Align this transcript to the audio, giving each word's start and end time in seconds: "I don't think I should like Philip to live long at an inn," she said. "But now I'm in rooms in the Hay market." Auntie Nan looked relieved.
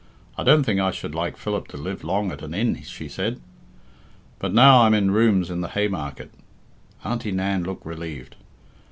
"I 0.35 0.43
don't 0.43 0.63
think 0.63 0.79
I 0.79 0.89
should 0.89 1.13
like 1.13 1.37
Philip 1.37 1.67
to 1.67 1.77
live 1.77 2.03
long 2.03 2.31
at 2.31 2.41
an 2.41 2.55
inn," 2.55 2.81
she 2.81 3.07
said. 3.07 3.39
"But 4.39 4.51
now 4.51 4.81
I'm 4.81 4.95
in 4.95 5.11
rooms 5.11 5.51
in 5.51 5.61
the 5.61 5.67
Hay 5.67 5.87
market." 5.89 6.31
Auntie 7.03 7.31
Nan 7.31 7.61
looked 7.63 7.85
relieved. 7.85 8.35